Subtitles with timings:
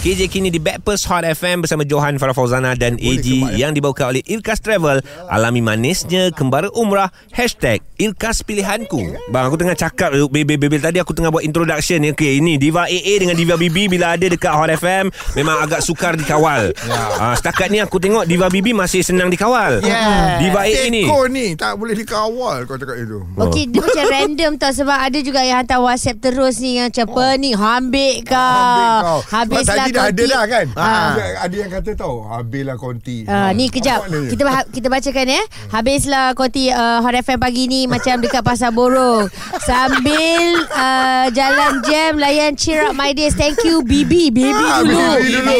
[0.00, 4.24] KJ kini di Backpast Hot FM bersama Johan Farah Fauzana dan AG yang dibawakan oleh
[4.24, 5.04] Irkas Travel.
[5.28, 7.12] Alami manisnya kembara umrah.
[7.36, 8.96] Hashtag Irkas Pilihanku.
[9.28, 12.00] Bang, aku tengah cakap bebel-bebel tadi aku tengah buat introduction.
[12.16, 16.16] Okay, ini Diva AA dengan Diva BB bila ada dekat Hot FM memang agak sukar
[16.16, 16.72] dikawal.
[17.20, 19.84] Ah, setakat ni aku tengok Diva BB masih senang dikawal.
[19.84, 20.40] Yeah.
[20.40, 21.04] Diva AA ni.
[21.04, 23.20] Teko ni tak boleh dikawal kau cakap itu.
[23.36, 27.04] Okey, dia macam random tau sebab ada juga yang hantar WhatsApp terus ni yang macam
[27.12, 27.36] oh.
[27.36, 29.20] ni, ambil kau.
[29.28, 29.89] Ambil kau.
[29.90, 30.66] Dah ada dah kan.
[30.72, 31.12] Ah.
[31.12, 33.24] Ada, ada yang kata tahu, habislah konti.
[33.24, 35.42] Ah, ni kejap kita bah- kita bacakan ya.
[35.68, 39.26] Habislah konti uh, Hot FM pagi ni macam dekat Pasar Borong.
[39.60, 43.32] Sambil uh, jalan jam layan cheer up my days.
[43.32, 45.08] Thank you BB, BB Ah, dulu.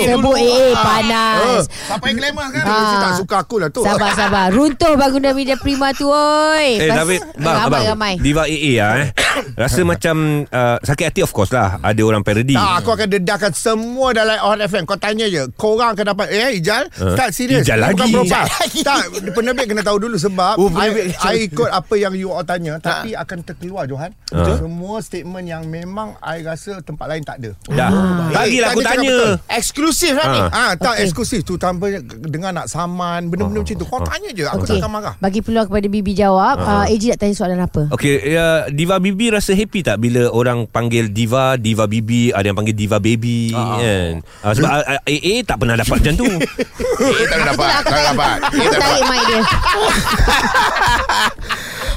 [0.04, 1.66] Sebut eh panas.
[1.66, 2.62] Siapa yang glamour kan?
[2.62, 2.78] Ah.
[2.86, 3.80] Dia tak suka aku lah tu.
[3.80, 4.46] Sabar sabar.
[4.50, 6.76] Runtuh Bangunan Media Prima tu oi.
[6.76, 8.14] Eh, Pas- tapi bang, ramai abang, ramai.
[8.18, 9.08] Diva AA lah eh.
[9.60, 11.78] Rasa macam uh, sakit hati of course lah.
[11.80, 12.54] Ada orang parody.
[12.54, 14.84] Tak, aku akan dedahkan semua dalam Hot FM.
[14.84, 15.46] Kau tanya je.
[15.54, 16.26] Korang akan dapat.
[16.30, 16.88] Eh, Ijal?
[16.96, 17.62] Uh, tak, serius.
[17.62, 18.30] Ijal Bukan lagi.
[18.30, 18.46] Ijal
[18.80, 21.12] tak, penerbit kena tahu dulu sebab Oh, I.
[21.14, 22.76] I ikut apa yang you all tanya.
[22.80, 24.10] Tapi akan terkeluar, Johan.
[24.32, 24.56] Ah.
[24.56, 27.50] Semua statement yang memang I rasa tempat lain tak ada.
[27.70, 27.90] Dah.
[28.30, 29.16] Bagilah Eh, aku tadi cakap tanya.
[29.50, 30.40] Eksklusif lah ni.
[30.40, 30.48] Ah.
[30.50, 31.04] Ah, tak Okey.
[31.08, 33.86] eksklusif tu tanpa dengan nak saman benda-benda macam tu.
[33.86, 34.70] Kau tanya je, aku Okey.
[34.70, 35.14] tak akan marah.
[35.18, 36.56] Bagi peluang kepada Bibi jawab.
[36.60, 37.82] Uh, AJ nak tanya soalan apa?
[37.90, 42.56] Okey, ya, Diva Bibi rasa happy tak bila orang panggil Diva, Diva Bibi, ada yang
[42.56, 44.24] panggil Diva Baby kan.
[44.40, 46.24] Uh, sebab uh, AA tak pernah dapat macam tu.
[47.00, 47.68] Eh, tak ada dapat.
[47.80, 48.36] Tak dapat.
[48.44, 49.40] Aku tarik mic dia.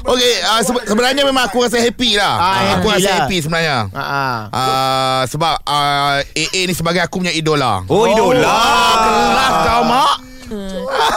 [0.04, 2.36] Okey, uh, sebe- sebenarnya memang aku rasa happy lah.
[2.36, 3.16] Ah, aku rasa lah.
[3.24, 3.78] happy sebenarnya.
[3.92, 4.38] Ah, ah.
[4.52, 7.84] Uh, sebab uh, AA ni sebagai aku punya idola.
[7.88, 8.52] Oh, idola.
[9.00, 10.33] Kelas kau mak.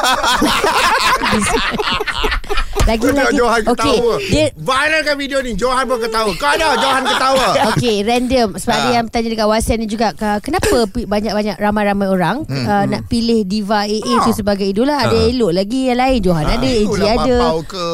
[2.87, 3.35] Lagi-lagi.
[3.35, 3.99] Johan Okey.
[3.99, 4.15] ketawa.
[4.23, 5.53] Dia Viralkan video ni.
[5.59, 6.31] Johan pun ketawa.
[6.39, 7.47] Kau ada Johan ketawa.
[7.75, 8.79] Okey, random sebab Ah.
[8.79, 10.77] ada yang bertanya dekat WhatsApp ni juga uh, kenapa
[11.11, 15.03] banyak-banyak ramai-ramai orang Hmm, uh, nak pilih Diva AA tu sebagai idola.
[15.03, 15.27] Ada Ah.
[15.27, 16.19] elok lagi yang lain.
[16.23, 17.37] Johan ada, AJ ada.
[17.67, 17.87] ke.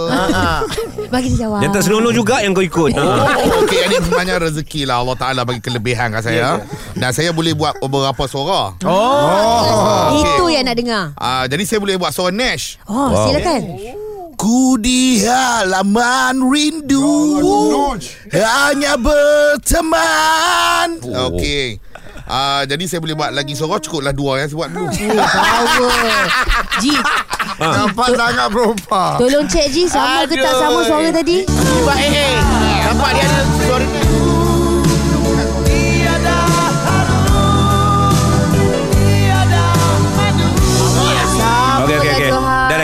[1.13, 1.59] Bagi dia jawab.
[1.61, 2.91] Yang tak seronok juga yang kau ikut.
[2.93, 3.27] Oh,
[3.63, 6.61] Okey, ini sebenarnya rezeki lah Allah Ta'ala bagi kelebihan kat saya.
[6.93, 8.73] Dan saya boleh buat beberapa suara.
[8.85, 10.09] Oh.
[10.15, 11.05] Itu yang nak dengar.
[11.15, 12.77] Uh, jadi saya boleh buat suara Nash.
[12.85, 13.25] Oh, Wow.
[13.25, 13.63] silakan.
[14.35, 17.39] Ku di halaman rindu
[18.35, 21.31] Hanya berteman Oh.
[21.31, 21.79] Okey
[22.25, 25.95] uh, Jadi saya boleh buat lagi suara Cukuplah dua yang saya buat dulu Oh, power.
[26.77, 26.93] Ji,
[27.55, 29.11] Nampak sangat berubah.
[29.17, 31.47] tolong cek Ji sama ke tak sama suara tadi?
[31.47, 32.33] Tiba eh eh
[32.83, 34.01] Nampak dia ada suara ni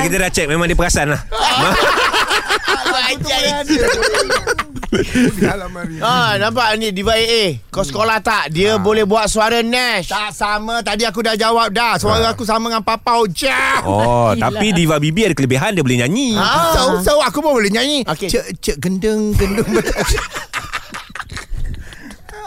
[0.08, 1.20] kita dah check memang dia perasan lah.
[6.00, 7.60] Ah, nampak ni Diva AA.
[7.68, 8.48] Kau sekolah tak?
[8.50, 10.08] Dia boleh buat suara Nash.
[10.08, 13.52] Tak sama Tadi aku dah jawab dah Suara aku sama dengan Papau je
[13.84, 16.32] Oh, tapi Diva Bibi ada kelebihan dia boleh nyanyi.
[16.34, 16.72] ah.
[16.72, 18.32] So, so aku pun boleh nyanyi Okey.
[18.32, 19.68] Cek cek gendeng gendeng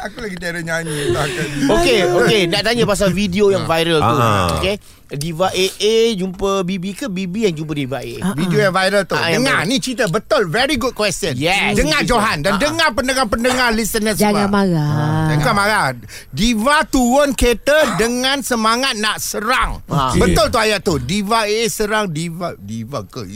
[0.02, 1.48] Aku lagi tiada nyanyi takkan.
[1.78, 2.42] Okey, okey.
[2.50, 4.16] Nak tanya pasal video yang viral tu.
[4.18, 4.58] Ah.
[4.58, 4.82] Okey.
[5.12, 7.06] Diva AA jumpa Bibi ke?
[7.06, 8.32] Bibi yang jumpa Diva AA?
[8.32, 9.12] Video yang viral tu.
[9.14, 11.36] Ah, Dengar ni cerita betul Very good question.
[11.36, 11.76] Yes.
[11.76, 15.28] Dengar Johan Dan dengar pendengar-pendengar Listeners Jangan semua marah.
[15.32, 15.86] Bukan marah.
[16.32, 19.84] Diva turun kereta Dengan semangat nak serang.
[19.86, 20.16] Ah.
[20.16, 20.96] Betul tu ayat tu.
[20.96, 23.28] Diva AA serang Diva Diva ke?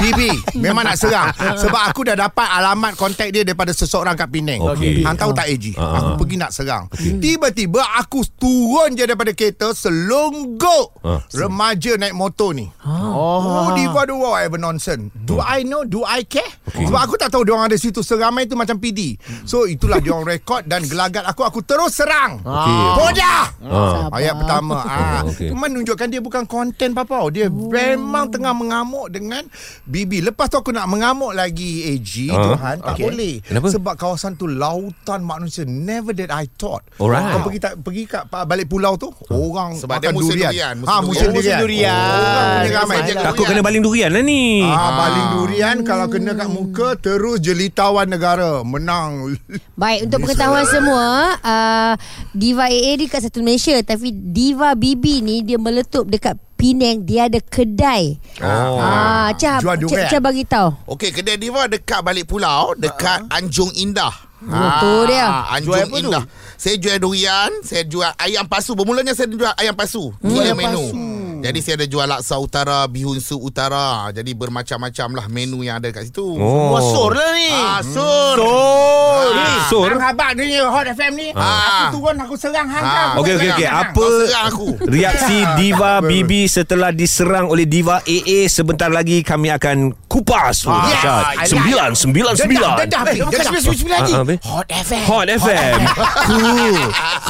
[0.00, 1.28] Bibi Memang nak serang.
[1.62, 4.64] Sebab aku dah dapat Alamat kontak dia Daripada seseorang kat Penang.
[4.64, 5.04] Okey.
[5.04, 5.98] Hang tahu tak AG Ah.
[5.98, 6.88] Aku pergi nak serang.
[6.96, 11.18] Tiba-tiba Aku turun je daripada kereta Selonggok Ah.
[11.34, 15.10] Remaja naik motor ni Oh, Diva do whatever nonsense.
[15.12, 15.82] Do I know?
[15.82, 16.46] Do I care?
[16.66, 16.86] Okay.
[16.86, 19.18] Sebab aku tak tahu diorang ada situ seramai tu macam PD.
[19.42, 22.38] So itulah diorang rekod dan gelagat aku aku terus serang.
[22.38, 22.78] Okey.
[22.96, 23.44] Bodah.
[23.62, 24.06] Ah.
[24.14, 25.50] Ayat pertama ah okay.
[25.50, 27.28] menunjukkan dia bukan konten papau.
[27.28, 29.42] Dia memang tengah mengamuk dengan
[29.84, 30.22] Bibi.
[30.22, 32.54] Lepas tu aku nak mengamuk lagi AG Ah.
[32.54, 33.04] Tuhan tak Okey.
[33.10, 33.34] boleh.
[33.42, 33.66] Kenapa?
[33.70, 35.66] Sebab kawasan tu lautan manusia.
[35.66, 36.86] Never did I thought.
[36.98, 37.34] Alright.
[37.34, 40.50] Kau pergi tak pergi kat balik pulau tu orang Sebab makan dia musim durian.
[40.52, 41.08] durian, musim Ha durian.
[41.08, 41.58] musim Oh, durian.
[41.64, 41.96] durian.
[41.96, 43.08] Orang punya ramai Masalah.
[43.08, 44.44] je Takut kena baling durian lah ni.
[44.60, 49.32] Ah, baling durian kalau kena kat muka terus jelitawan negara menang.
[49.80, 51.06] Baik, untuk pengetahuan semua,
[51.40, 51.92] uh,
[52.36, 57.26] Diva AA ni kat satu Malaysia tapi Diva BB ni dia meletup dekat Penang, dia
[57.26, 58.22] ada kedai.
[58.38, 58.78] Oh.
[58.78, 60.06] Ah, Cah, Jual durian.
[60.06, 60.94] Cah bagi tahu.
[60.94, 65.26] Okey, kedai Diva dekat balik pulau Dekat Anjung Indah Betul dia.
[65.26, 66.10] Ah, Anjung Jual apa tu?
[66.56, 70.80] Saya jual durian Saya jual ayam pasu Bermulanya saya jual ayam pasu ayam menu.
[70.80, 71.11] pasu.
[71.42, 74.08] Jadi saya ada jual laksa utara, bihun su utara.
[74.10, 76.22] Jadi bermacam-macam lah menu yang ada kat situ.
[76.38, 76.72] Oh.
[76.72, 77.50] Wasur lah ni.
[77.50, 78.38] Ah, sur.
[79.32, 79.90] Ni, Sur.
[79.90, 81.28] Hang habak ni Hot FM ni.
[81.34, 81.88] Ah.
[81.90, 83.18] Aku turun aku serang hang Ah.
[83.18, 83.26] kau.
[83.26, 83.68] Okey okey okey.
[83.68, 84.06] Apa
[84.46, 84.66] aku.
[84.86, 90.64] reaksi Diva Bibi setelah diserang oleh Diva AA sebentar lagi kami akan kupas.
[90.66, 91.02] Oh, yes.
[91.02, 91.22] dahsyat.
[91.22, 91.50] I like.
[91.52, 92.70] Sembilan, sembilan, sembilan.
[92.78, 93.44] Dedah, dedah, bukan dedah.
[93.44, 94.12] sembilan sembilan lagi.
[94.12, 94.38] Ah, ah, Bil.
[94.46, 95.02] Hot FM.
[95.10, 95.78] Hot FM.
[96.22, 96.76] Cool.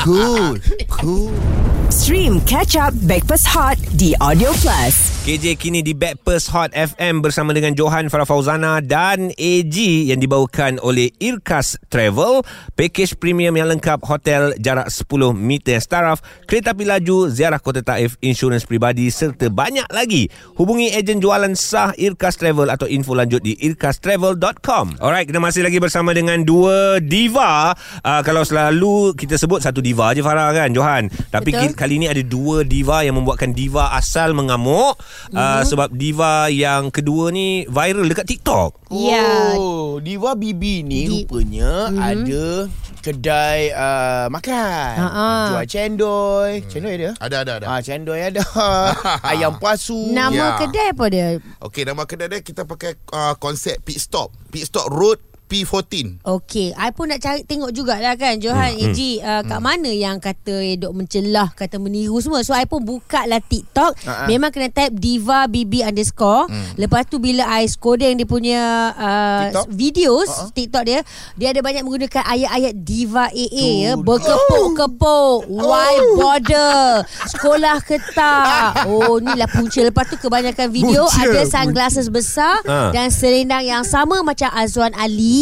[0.04, 0.52] Cool.
[0.88, 1.61] Cool.
[1.92, 5.12] Stream Catch Up Backpass Hot di Audio Plus.
[5.22, 9.76] KJ kini di Backpast Hot FM bersama dengan Johan Farah Fauzana dan AG
[10.08, 12.42] yang dibawakan oleh Irkas Travel.
[12.74, 18.16] Pakej premium yang lengkap hotel jarak 10 meter staraf, kereta api laju, ziarah kota Taif,
[18.24, 20.32] insurans peribadi serta banyak lagi.
[20.56, 24.98] Hubungi ejen jualan sah Irkas Travel atau info lanjut di irkastravel.com.
[24.98, 27.76] Alright, kita masih lagi bersama dengan dua diva.
[28.00, 31.12] Uh, kalau selalu kita sebut satu diva je Farah kan Johan.
[31.28, 31.81] Tapi Betul.
[31.82, 35.34] Kali ni ada dua diva yang membuatkan diva asal mengamuk mm-hmm.
[35.34, 38.86] uh, sebab diva yang kedua ni viral dekat TikTok.
[38.94, 39.58] Ya.
[39.58, 42.70] Oh, Diva Bibi ni Di- rupanya ada
[43.02, 44.94] kedai uh, makan.
[44.94, 45.30] Ha-ha.
[45.50, 46.50] Jual cendol.
[46.70, 47.10] Cendol ada?
[47.18, 47.66] Ada ada ada.
[47.66, 48.46] Ah, cendol ada.
[49.34, 50.14] Ayam puasu.
[50.14, 50.48] Nama Ya.
[50.62, 51.28] kedai apa dia?
[51.58, 54.30] Okey, nama kedai dia kita pakai uh, konsep pit stop.
[54.54, 55.18] Pit stop road
[55.52, 56.24] P14.
[56.24, 60.16] Okey, I pun nak cari tengok jugalah kan Johan hmm, AG uh, kat mana yang
[60.16, 62.40] kata eh, dok mencelah, kata meniru semua.
[62.40, 63.92] So I pun buka lah TikTok.
[64.08, 64.24] Ha-ha.
[64.24, 66.48] Memang kena type Diva BB underscore.
[66.80, 68.60] Lepas tu bila I scoding dia punya
[68.96, 69.66] uh, TikTok?
[69.68, 71.04] videos TikTok dia,
[71.36, 78.88] dia ada banyak menggunakan ayat-ayat Diva AA ya, berkepuk-kepuk, why bother, sekolah ke tak.
[78.88, 79.80] Oh, ni lah punca.
[79.82, 82.94] Lepas tu kebanyakan video Punca, ada sunglasses besar Ha.
[82.94, 85.41] dan selendang yang sama macam Azwan Ali.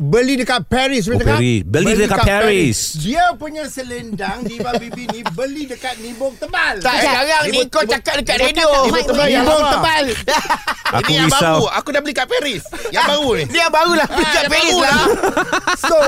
[0.00, 1.36] Beli dekat Paris Oh, cakap?
[1.36, 1.60] Paris.
[1.62, 2.76] Beli dekat Paris.
[2.96, 7.12] Dia punya selendang Diva Bibi ni Beli dekat nibong tebal Tak, Sekejap.
[7.20, 8.68] sekarang ni kau cakap dekat radio.
[8.88, 9.44] Mic, Tebal yang.
[10.90, 11.68] Aku Ini yang baru.
[11.70, 12.64] Aku dah beli kat Paris.
[12.88, 13.44] Yang baru ni.
[13.46, 14.98] Dia barulah beli kat yang Paris lah.
[15.78, 15.98] So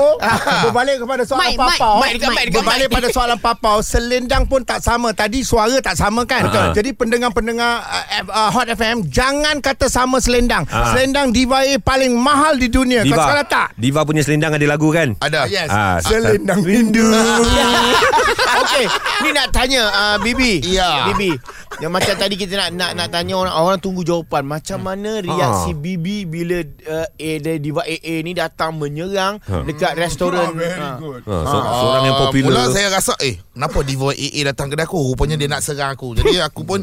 [0.63, 1.53] Berbalik kepada soalan.
[1.53, 6.25] Papau dekat dekat Berbalik pada soalan Papau Selendang pun tak sama Tadi suara tak sama
[6.25, 6.67] kan Betul.
[6.73, 10.89] Jadi pendengar-pendengar uh, F- uh, Hot FM Jangan kata sama selendang Ah.
[10.89, 13.69] Selendang Diva A paling mahal di dunia Kau salah tak?
[13.83, 15.19] Diva punya selendang ada lagu kan?
[15.19, 15.43] Ada.
[15.45, 17.03] Yes Ah, Selendang rindu
[18.63, 18.85] Okey,
[19.19, 20.61] ni nak tanya uh, Bibi.
[20.63, 21.09] Ya.
[21.09, 21.35] Bibi.
[21.79, 24.45] Yang macam tadi kita nak nak nak tanya orang orang tunggu jawapan.
[24.45, 25.75] Macam mana reaksi Ha.
[25.75, 30.53] Bibi bila uh, A dia Diva AA ni datang menyerang dekat restoran.
[30.53, 30.95] Very Ha.
[30.95, 32.47] good Ha, so, seorang yang Ah, popular.
[32.47, 36.13] Mula saya rasa Eh kenapa Diva AA datang kedai aku Rupanya dia nak serang aku
[36.13, 36.79] Jadi aku pun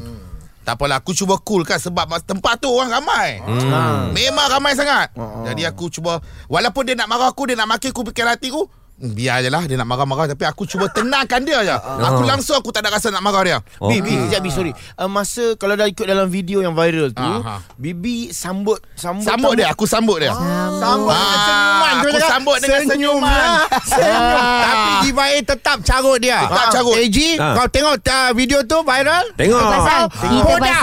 [0.71, 3.43] Tak apalah Aku cuba cool kan Sebab tempat tu orang ramai.
[3.43, 4.15] Hmm.
[4.15, 5.11] Memang ramai sangat.
[5.19, 8.71] Jadi aku cuba Walaupun dia nak marah aku Dia nak maki aku Fikir hati aku
[9.01, 11.73] Biar je lah Dia nak marah-marah Tapi aku cuba tenangkan dia je
[12.05, 13.89] Aku langsung Aku tak ada rasa nak marah dia Oh.
[13.89, 14.73] Bibi, sekejap Bibi, sorry.
[14.95, 17.65] Uh, masa kalau dah ikut dalam video yang viral tu, Aha.
[17.75, 22.57] Bibi sambut sambut Sambut dia Aku sambut dia Sambut dengan Ah, senyuman aku cakap, sambut
[22.59, 23.31] dengan senyuman.
[23.31, 23.57] lah.
[23.83, 24.61] Senyum Ah.
[24.67, 26.95] Tapi Diva A tetap carut dia Tetap carut.
[26.95, 27.53] AG Ah.
[27.55, 29.63] Kau tengok uh, video tu viral Tengok.
[29.63, 30.05] Pasang.
[30.13, 30.77] Kita Poda.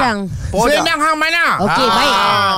[0.49, 0.67] Pasang.
[0.67, 1.43] Selendang hang mana?
[1.61, 2.15] Okey, Ah, baik.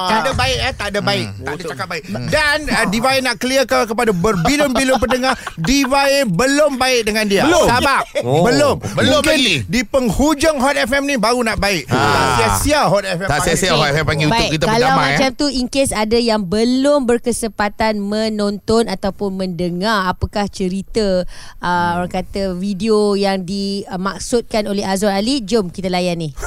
[0.10, 1.28] Tak ada baik eh, tak ada baik.
[1.40, 2.04] Tak ada cakap baik.
[2.30, 7.44] Dan uh, Diva A nak clear ke kepada berbilion-bilion pendengar, Diva belum baik dengan dia.
[7.46, 7.68] Belum?
[7.68, 8.02] Sabar.
[8.24, 8.46] Oh.
[8.46, 8.76] Belum.
[8.96, 9.56] Belum Mungkin lagi.
[9.68, 11.88] Di penghujung Hot FM ni baru nak baik.
[11.88, 13.28] Tak sia-sia Hot FM.
[13.28, 13.46] Tak panggil.
[13.56, 15.38] sia-sia Hot FM panggil untuk Baik, kita kalau berdamai macam eh.
[15.38, 21.24] tu in case ada yang belum berkesempatan menonton ataupun mendengar apakah cerita
[21.60, 26.30] uh, orang kata video yang dimaksudkan oleh Azwar Ali, jom kita layan ni.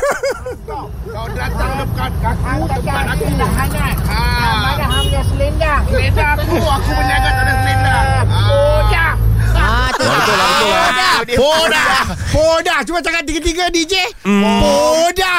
[1.32, 3.96] Datang dekat aku tempat aku dah hangat.
[4.04, 5.82] Mana hang punya selendang?
[5.88, 8.06] Selendang aku, aku menjaga tak ada selendang.
[8.28, 9.08] Poda.
[9.54, 10.04] Ah, tu.
[10.04, 10.90] Betul lah, betul lah.
[11.32, 11.86] Poda.
[12.28, 12.76] Poda.
[12.82, 13.94] Cuba cakap tiga-tiga DJ.
[14.24, 15.36] Poda.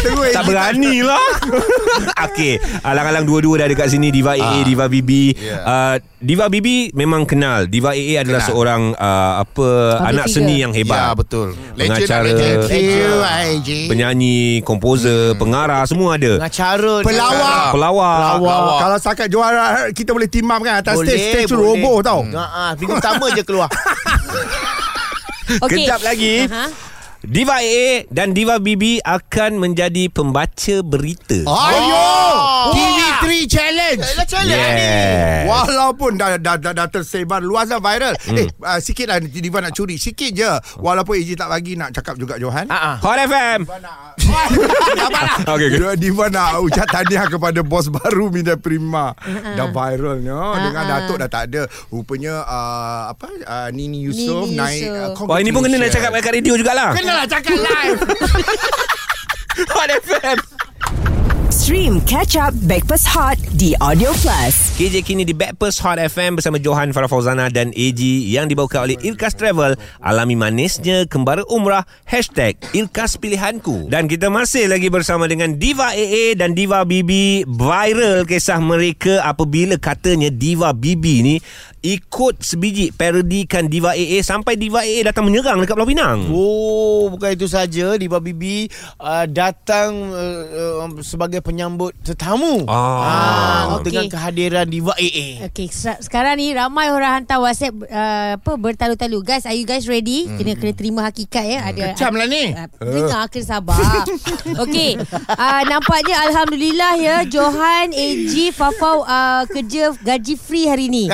[0.00, 1.20] Terus Tak berani lah
[2.26, 5.60] Okay Alang-alang dua-dua dah dekat sini Diva AA Diva BB Yeah.
[5.62, 8.50] uh, Diva BB memang kenal Diva AA adalah Kenal.
[8.50, 10.36] seorang uh, Apa Public Anak figure.
[10.40, 12.24] seni yang Ya hebat betul Legend lah Pengacara.
[12.24, 13.12] legend Thank you,
[13.52, 13.68] IG.
[13.86, 16.94] Penyanyi Komposer Pengarah Semua ada Pengacara.
[17.04, 17.64] Pelawak.
[17.72, 18.78] Pelawak Pelawak.
[18.80, 22.20] Kalau setakat juara kita boleh up kan atas Boleh, stage stage tu roboh tau.
[22.24, 23.68] Ha ah, minggu pertama je keluar.
[25.64, 25.84] Okey.
[25.84, 26.93] Kejap lagi Aha.
[27.24, 31.40] Diva AA dan Diva BB akan menjadi pembaca berita.
[31.40, 32.02] Ayo
[32.64, 32.72] Oh.
[32.72, 34.72] TV3 challenge Dah challenge Yeah.
[34.74, 34.88] ni.
[35.46, 38.12] Walaupun dah dah dah, dah tersebar luas dah viral.
[38.20, 38.36] Hmm.
[38.38, 40.48] Eh uh, sikit lah Diva nak curi sikit je.
[40.76, 42.68] Walaupun AJ tak bagi nak cakap juga Johan.
[42.68, 42.96] Ah.
[42.98, 43.60] Hot FM.
[45.46, 45.78] Okey, okey.
[45.78, 49.12] Dia Diva nak ucap tahniah kepada bos baru Mina Prima.
[49.54, 51.00] Dah viralnya dengan Ah, ah.
[51.00, 51.62] Datuk dah tak ada.
[51.88, 55.16] Rupanya uh, apa uh, Nini Yusof Nini naik Yusof.
[55.18, 56.90] uh, Wah, ini pun kena nak cakap kat radio jugalah.
[56.92, 58.00] Kena cakap live.
[59.74, 60.53] Hot FM.
[61.64, 64.76] Stream Catch Up Backpass Hot di Audio Plus.
[64.76, 69.00] KJ kini di Backpast Hot FM bersama Johan Farah Fauzana dan AG yang dibawakan oleh
[69.00, 69.72] Irkas Travel.
[70.04, 71.88] Alami manisnya kembara umrah.
[72.04, 73.88] Hashtag Irkas Pilihanku.
[73.88, 77.48] Dan kita masih lagi bersama dengan Diva AA dan Diva BB.
[77.48, 81.40] Viral kisah mereka apabila katanya Diva BB ni
[81.84, 86.32] ikut sebiji parodikan Diva AA sampai Diva AA datang menyerang dekat Pulau Pinang.
[86.32, 88.00] Oh, bukan itu saja.
[88.00, 92.66] Diva Bibi uh, datang uh, uh, sebagai penyambut tetamu.
[92.66, 94.12] Ah, Ah, dengan okey.
[94.12, 95.46] kehadiran Diva AA.
[95.46, 99.22] Okey, se- sekarang ni ramai orang hantar WhatsApp uh, apa bertalu-talu.
[99.22, 100.26] Guys, are you guys ready?
[100.26, 100.34] Hmm.
[100.36, 101.58] Kena kena terima hakikat ya.
[101.62, 102.50] Ada Kecam lah ni.
[102.50, 103.78] Uh, dengar kena sabar.
[104.66, 104.98] Okey.
[105.30, 111.06] Uh, nampaknya alhamdulillah ya Johan, AG, Fafau uh, kerja gaji free hari ni.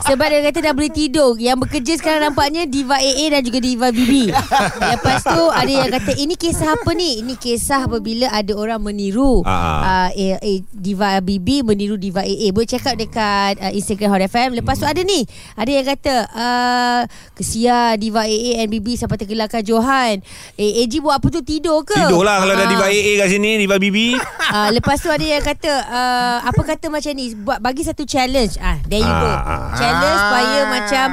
[0.00, 1.36] Sebab dia kata dah boleh tidur.
[1.36, 4.32] Yang bekerja sekarang nampaknya Diva AA dan juga Diva BB.
[4.80, 7.20] Lepas tu ada yang kata ini kisah apa ni?
[7.20, 9.49] Ini kisah apabila ada orang meniru Ah.
[9.50, 12.50] Uh, eh, eh, Diva BB meniru Diva AA.
[12.50, 14.48] Boleh check out dekat uh, Instagram Hot FM.
[14.58, 15.26] Lepas tu ada ni.
[15.54, 17.00] Ada yang kata uh,
[17.34, 20.22] kesian Diva AA and BB sampai tergelarkan Johan.
[20.54, 21.96] Eh AG buat apa tu tidur ke?
[21.96, 22.70] Tidur lah kalau ada Ah.
[22.70, 24.14] Diva AA kat sini, Diva BB.
[24.54, 28.60] Uh, lepas tu ada yang kata uh, apa kata macam ni buat bagi satu challenge
[28.60, 29.60] ah there you go Ah, ah.
[29.74, 30.68] challenge supaya Ah.
[30.68, 31.06] macam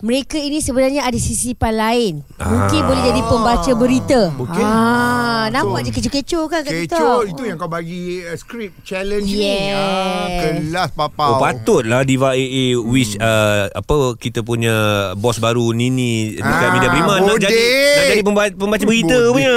[0.00, 2.86] mereka ini sebenarnya ada sisipan lain mungkin Ah.
[2.86, 4.64] boleh jadi pembaca berita Mungkin.
[4.64, 8.72] ah nampak So, je kecoh-kecoh kan kat TikTok Kecoh itu yang kau bagi uh, skrip
[8.80, 9.40] challenge ni.
[9.40, 9.72] Yes.
[9.72, 11.24] Ah, kelas papa.
[11.26, 14.74] Oh patutlah Diva AA wish uh, apa kita punya
[15.14, 19.32] bos baru Nini dekat Ah, Media Prima nak jadi nak jadi pembaca, pembaca berita Bodek.
[19.32, 19.56] punya.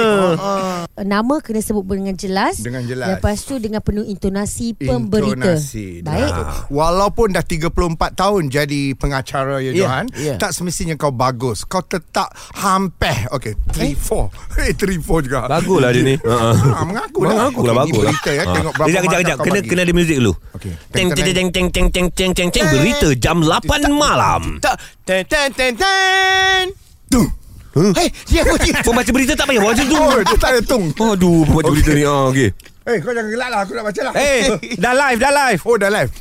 [0.94, 2.62] Eh, nama kena sebut dengan jelas.
[2.62, 3.18] Dengan jelas.
[3.18, 5.58] Lepas tu dengan penuh intonasi pemberita.
[5.58, 6.06] Intonasi.
[6.06, 6.30] Baik.
[6.30, 6.70] Ha.
[6.70, 9.74] Walaupun dah 34 tahun jadi pengacara ya yeah.
[9.74, 10.38] Johan, yeah.
[10.38, 11.66] tak semestinya kau bagus.
[11.66, 13.26] Kau tetap hampeh.
[13.34, 13.98] Okey, 3 eh?
[13.98, 14.54] 4.
[14.54, 15.50] Hey, 3 4 juga.
[15.50, 16.14] Baguslah dia ni.
[16.14, 16.34] Ha.
[16.88, 17.30] Mengaku lah.
[17.42, 18.04] Mengaku lah bagus.
[18.06, 18.54] Berita ya ha.
[18.54, 18.86] tengok berapa.
[18.86, 19.68] Kejap, kejap, kena bagi.
[19.74, 20.32] kena ada muzik dulu.
[20.54, 20.72] Okey.
[20.94, 24.62] Teng teng teng teng teng teng teng teng teng berita jam 8 malam.
[25.02, 26.70] Teng teng teng teng.
[27.10, 27.43] Tung.
[27.74, 28.78] Hei, dia apa dia?
[28.86, 29.98] Pembaca berita tak payah buat macam tu.
[29.98, 30.84] Oh, dia tak ada tung.
[30.94, 32.06] Aduh, pembaca berita ni.
[32.06, 32.50] Ah, okey.
[32.84, 33.58] Eh, kau jangan gelak lah.
[33.66, 34.12] Aku nak baca lah.
[34.14, 34.42] Eh,
[34.82, 35.60] dah live, dah live.
[35.66, 36.12] Oh dah live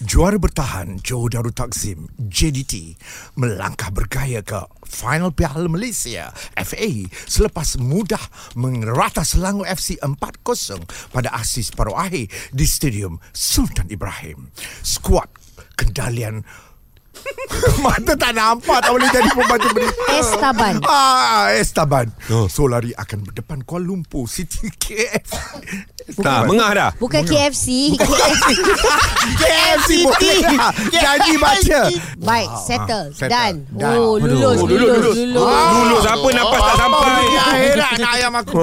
[0.00, 2.96] Juara bertahan Joe Darul Takzim JDT
[3.36, 8.20] melangkah bergaya ke final Piala Malaysia FA selepas mudah
[8.56, 10.80] mengerata Selangor FC 4-0
[11.12, 14.48] pada asis paruh akhir di Stadium Sultan Ibrahim.
[14.80, 15.28] Skuad
[15.76, 16.48] kendalian
[17.84, 20.74] Mata tak nampak Tak boleh jadi pembaca berita Estaban.
[20.82, 22.06] Ah, Estaban.
[22.28, 22.46] Oh.
[22.46, 25.26] Solari akan berdepan Kuala Lumpur City KF
[26.16, 26.90] Tak, mengah dah.
[26.96, 27.94] bukan KFC
[29.36, 30.72] KFC boleh lah.
[30.90, 31.80] Janji baca.
[32.18, 33.06] Baik settle.
[33.12, 33.30] Settle.
[33.30, 33.56] done.
[33.70, 33.94] Done.
[33.94, 34.68] oh lulus Aduh.
[34.68, 35.46] lulus lulus.
[35.46, 36.04] Lulus.
[36.04, 37.12] Apa nafas tak sampai.
[37.30, 38.58] Ya heran nak ayam aku.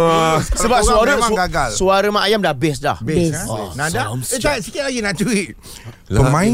[0.57, 1.69] Sebab suara memang su- gagal.
[1.71, 2.97] Suara mak ayam dah best dah.
[2.99, 3.37] Base, Base.
[3.37, 3.77] ha?
[3.77, 4.01] Nada?
[4.07, 5.53] Salam Eh tak sikit lagi nak curi
[6.09, 6.53] Lah, Pemain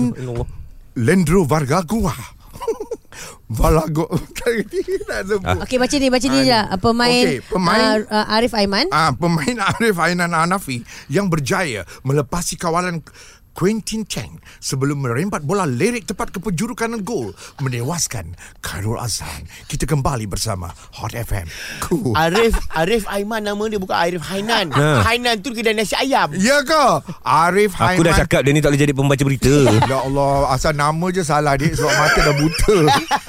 [0.95, 2.13] Lendro Vargagua
[3.53, 6.73] Valago Tak sebut Okey baca ni baca ni je lah.
[6.77, 8.87] Pemain, Okey, pemain- uh, uh, Arif Aiman.
[8.89, 13.05] Ah, pemain Arif Ainan Hanafi yang berjaya melepasi kawalan
[13.53, 18.33] Quentin Cheng sebelum merembat bola lirik tepat ke penjuru kanan gol menewaskan
[18.65, 19.45] Khairul Azhan.
[19.69, 21.45] Kita kembali bersama Hot FM.
[21.85, 22.17] Cool.
[22.17, 24.73] Arif Arif Aiman nama dia bukan Arif Hainan.
[24.73, 25.05] Ha.
[25.05, 26.33] Hainan tu kedai nasi ayam.
[26.33, 26.85] Ya ke?
[27.21, 29.53] Arif Aku dah cakap dia ni tak boleh jadi pembaca berita.
[29.93, 32.77] Ya Allah, asal nama je salah dik sebab mata dah buta.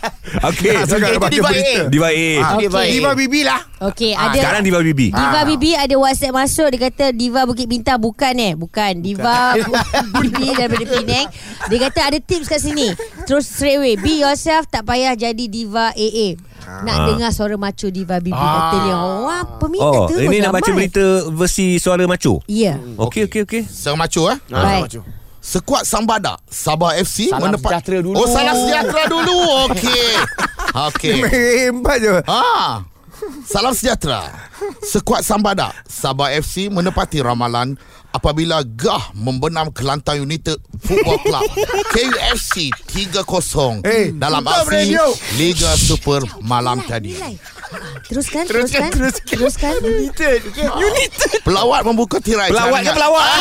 [0.49, 0.73] Okey.
[0.73, 1.83] Tak cakap Itu baca Diva berita.
[1.93, 2.31] Diva A.
[2.40, 2.88] Ah, Diva A.
[2.88, 3.61] Diva Bibi lah.
[3.85, 5.00] Okey Ah, ada Sekarang Diva BB.
[5.09, 8.53] Diva Bibi ada WhatsApp masuk Dia kata Diva Bukit Bintang Bukan eh?
[8.55, 9.53] Bukan Diva
[10.17, 11.26] Bibi daripada Penang.
[11.67, 12.93] Dia kata ada tips kat sini.
[13.23, 16.41] Terus straight away Be yourself Tak payah jadi Diva AA
[16.81, 17.05] Nak Ah.
[17.07, 20.79] dengar suara macho Diva Bibi Katanya Wah peminat Oh, terus ini nak baca ramai.
[20.83, 22.41] berita versi suara macho.
[22.47, 22.81] Ya.
[22.97, 23.62] Okey, okey, okey.
[23.64, 24.38] Sang macho eh.
[24.47, 24.97] Baik.
[25.37, 28.17] Sekuat Sambada Sabah FC Salam menepat- sejahtera dulu.
[28.17, 29.37] Oh salam sejahtera dulu.
[29.69, 30.05] Okey.
[30.88, 31.14] Okey.
[31.69, 32.12] Hebat je.
[32.25, 32.93] Ha
[33.44, 34.30] Salam sejahtera.
[34.80, 37.76] Skuad Sambada, Sabah FC menepati ramalan
[38.11, 41.44] apabila Gah membenam Kelantan United Football Club
[41.94, 45.04] KUFC 3-0 Eh, dalam aksi radio.
[45.35, 47.18] Liga Super malam tadi.
[47.18, 47.33] Ah,
[48.06, 48.90] Teruskan, teruskan.
[49.26, 49.73] Teruskan.
[51.42, 52.54] Pelawat membuka tirai.
[52.54, 53.26] Pelawat ke pelawat?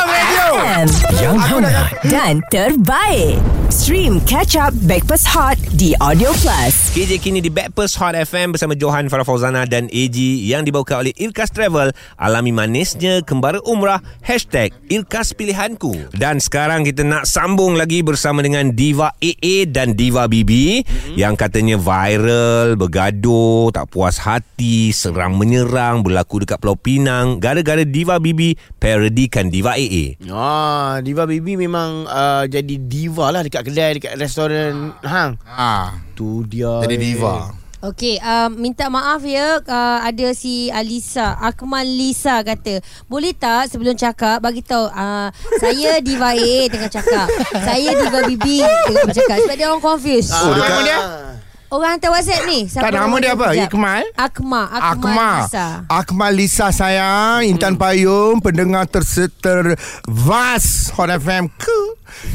[0.00, 0.86] FM
[1.20, 3.36] Yang hangat Dan terbaik
[3.70, 8.74] Stream Catch Up Backpass Hot Di Audio Plus KJ kini di Backpast Hot FM bersama
[8.74, 11.94] Johan Farah Fauzana dan AG yang dibawakan oleh Irkas Travel.
[12.18, 16.10] Alami manisnya kembara umrah Hashtag Irkas Pilihanku.
[16.18, 21.14] Dan sekarang kita nak sambung lagi bersama dengan Diva AA dan Diva BB mm-hmm.
[21.14, 27.38] yang katanya viral, bergaduh, tak puas hati, serang menyerang, berlaku dekat Pulau Pinang.
[27.38, 30.18] Gara-gara Diva BB parodikan Diva AA.
[30.26, 35.38] Ah, Diva Baby memang uh, jadi diva lah dekat kedai, dekat restoran hang.
[35.44, 36.80] Ah, Tu dia.
[36.84, 37.00] jadi eh.
[37.00, 37.36] diva.
[37.80, 43.96] Okey, uh, minta maaf ya uh, ada si Alisa, Akmal Lisa kata, boleh tak sebelum
[43.96, 47.32] cakap bagi tahu uh, saya Diva A tengah cakap.
[47.56, 50.28] saya Diva BB tengah bercakap sebab dia orang confused.
[50.28, 51.39] Oh, dekat-?
[51.70, 52.66] Orang hantar WhatsApp ni.
[52.66, 53.54] Tak, nama dia apa?
[53.54, 53.70] Sekejap.
[53.70, 54.02] Ikmal?
[54.18, 55.66] Akmal, Akmal, Akmal Lisa.
[55.86, 61.78] Akmal Lisa sayang Intan Payung Pendengar terseter Vas Hot FM ke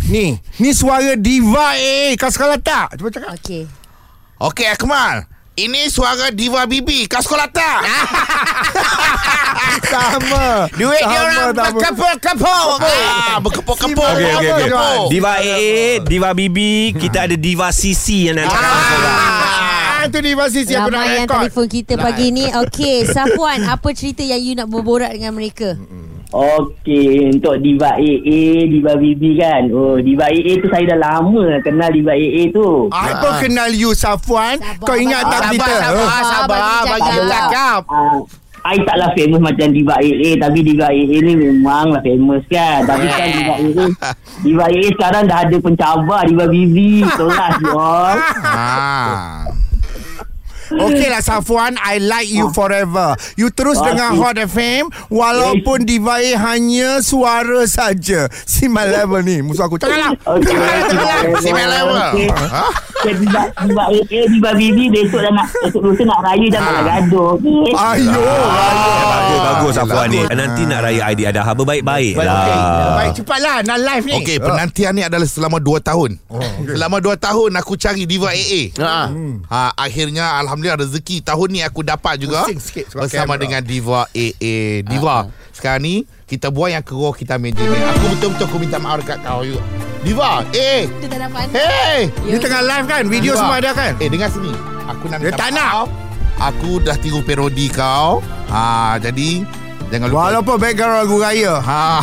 [0.07, 2.95] Ni Ni suara diva eh Kau sekolah tak?
[2.95, 3.67] Cuba cakap Okey.
[4.39, 5.27] Okey Akmal.
[5.55, 7.07] Ini suara diva Bibi.
[7.07, 7.87] Kau sekolah tak?
[9.87, 11.63] Sama Duit dia Sama, orang sama.
[11.71, 12.75] berkepuk-kepuk.
[12.83, 14.03] ah, berkepuk-kepuk.
[14.03, 14.51] Okey, okey, okey.
[14.67, 15.07] Berkepuk.
[15.07, 16.57] Diva AA, Diva BB,
[16.99, 18.67] kita ada Diva CC yang nak cakap.
[18.67, 22.45] Ah, Itu diva nak Ramai yang rekod telefon kita pagi ni.
[22.51, 25.79] Okey, Safwan, apa cerita yang you nak berborak dengan mereka?
[26.35, 29.71] Okey, untuk Diva AA, Diva BB kan.
[29.71, 32.91] Oh, Diva AA tu saya dah lama kenal Diva AA tu.
[32.91, 36.23] I pun kenal you Safwan Sabar, Kau ingat tak sabar, kita Sabar, sabar, Huh?
[36.27, 36.59] sabar.
[36.91, 37.31] bagi dia cakap.
[37.31, 37.81] cakap.
[37.87, 38.19] Ah,
[38.65, 42.83] I taklah famous macam Diva AA tapi Diva AA ni memanglah famous kan.
[42.83, 43.85] Tapi kan Diva AA
[44.43, 46.75] Diva AA sekarang dah ada pencabar Diva BB.
[47.15, 48.19] Kelas bos.
[48.43, 49.54] Ah.
[50.77, 53.87] Okey lah Safwan I like you forever You terus Okey.
[53.89, 59.77] dengar Hot FM Walaupun diva A hanya suara saja Si my level ni Musuh aku
[59.77, 60.55] Janganlah Okey.
[61.37, 61.95] Si Mel level.
[62.31, 62.65] Ha?
[62.95, 67.37] Okay, Diva, Diva AA, Diva BB besok dah nak esok lusa nak raya janganlah gaduh.
[67.37, 67.69] Okey.
[67.69, 68.23] Ayo
[69.05, 70.19] Bagus, bagus Ah, Afwan ni.
[70.19, 70.33] bagus.
[70.33, 72.97] Nanti nak raya Aidil Adha berbaik-baik Baik, lah.
[72.97, 76.11] baik cepatlah Nak live ni Okey, penantian ni adalah selama 2 tahun.
[76.65, 78.73] Selama 2 tahun aku cari diva AA.
[78.81, 79.13] Ha.
[79.45, 83.41] Ha, akhirnya alhamdulillah rezeki tahun ni aku dapat juga sikit bersama kamera.
[83.45, 84.81] dengan diva AA.
[84.81, 85.17] Diva,
[85.51, 85.95] sekarang ni
[86.25, 87.77] kita buat yang keruh kita meja ni.
[87.93, 89.61] Aku betul-betul aku minta maaf dekat kau juga.
[90.01, 91.45] Diva, eh, Dia tak dapat.
[91.51, 92.01] hey.
[92.23, 93.41] Ni tengah live kan Video Diva.
[93.41, 94.49] semua ada kan Eh, dengar sini.
[94.87, 95.87] Aku nak Dia minta tak maaf.
[96.37, 98.19] Aku dah tiru parodi kau.
[98.47, 99.45] Ha, jadi
[99.87, 100.19] jangan lupa.
[100.27, 102.01] Walaupun background lagu raya Ha,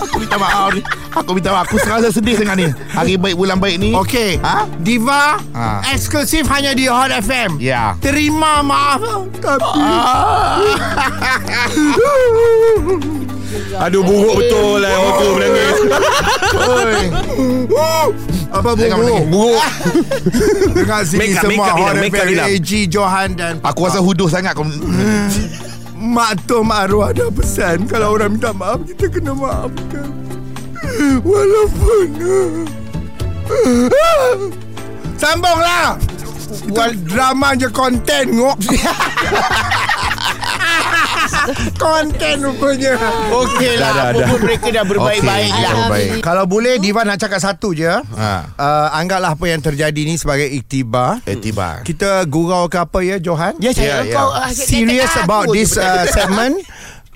[0.00, 0.82] aku minta maaf ni.
[1.10, 1.66] Aku minta maaf.
[1.66, 2.66] Aku serasa sedih dengan ni.
[2.88, 3.90] Hari baik bulan baik ni.
[3.92, 4.64] Okey Ha?
[4.78, 5.82] Diva Ha.
[5.90, 7.94] Eksklusif hanya di Hot FM Ya.
[7.98, 9.00] Terima maaf
[9.38, 9.80] Tapi
[13.78, 15.76] Aduh buruk betul lah Orang tu menangis
[16.68, 17.08] Oi.
[18.48, 19.22] Apa buruk.
[19.28, 19.60] Buruk
[20.74, 22.48] Dengar sini Make up, semua make up, Hot Ilham, make up, FM.
[22.50, 24.64] AG Johan dan Aku rasa huduh sangat kau.
[25.98, 27.90] Mak Tom arwah dah pesan.
[27.90, 30.06] Kalau orang minta maaf Kita kena maafkan.
[31.26, 32.08] Walaupun
[35.18, 35.98] Sambunglah.
[36.70, 38.56] Buat drama je konten ngok
[41.74, 42.94] Konten rupanya
[43.30, 44.06] Okey Dah, dah, lah.
[44.10, 44.18] dah.
[44.18, 45.62] Apa pun mereka dah berbaik-baik Okey, lah.
[45.62, 46.10] dah berbaik.
[46.20, 48.32] Kalau boleh Diva nak cakap satu je Ha.
[48.52, 51.80] uh, Anggaplah apa yang terjadi ni Sebagai iktibar tiba.
[51.82, 54.14] Kita gurau ke apa ya Johan Ya, saya Ya, ya.
[54.14, 56.60] kau ah, serious about this uh, segment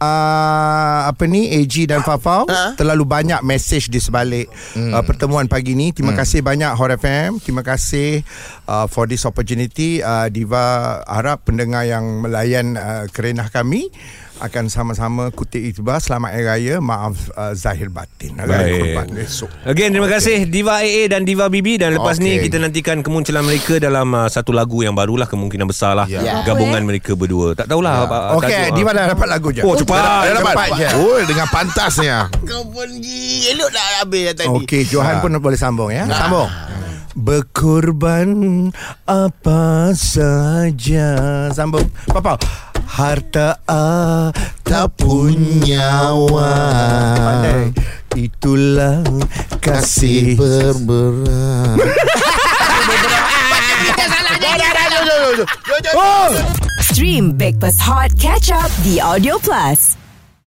[0.02, 2.74] Uh, apa ni AG dan Fafau Ha?
[2.74, 7.62] terlalu banyak message di sebalik uh, pertemuan pagi ni terima kasih banyak Hot FM terima
[7.62, 8.18] kasih
[8.66, 13.94] uh, for this opportunity uh, Diva harap pendengar yang melayan uh, kerenah kami
[14.38, 18.72] akan sama-sama kutip iktibar selamat hari raya maaf uh, zahir batin Hari Baik.
[18.72, 22.48] kurban esok Again terima kasih Diva AA dan Diva BB Dan lepas ni Okey.
[22.48, 26.42] kita nantikan kemunculan mereka Dalam uh, satu lagu yang barulah Kemungkinan besar lah Ya.
[26.42, 28.94] Gabungan mereka berdua Tak tahulah apa- Okey tajuk, Diva ah.
[28.94, 30.54] dah dapat lagu je Oh cepat Dah dapat.
[30.54, 30.88] Cepat je.
[30.96, 32.16] Oh, dengan pantasnya.
[32.42, 32.88] Kau pun.
[33.46, 34.58] Elok dah habis dah tadi.
[34.58, 35.22] Okey, Johan Ha.
[35.22, 36.04] pun boleh sambung ya.
[36.06, 36.48] Sambung.
[37.12, 38.28] Berkorban
[39.04, 41.08] apa saja
[41.50, 42.40] Sambung Papa
[42.92, 46.52] Harta ataupun nyawa
[47.16, 47.72] Pandai
[48.12, 49.00] Itulah
[49.64, 51.80] kasih berberat.
[56.92, 60.01] Stream Breakfast Hot Catch Up di Audio Plus.